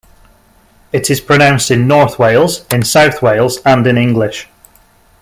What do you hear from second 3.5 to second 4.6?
and in English.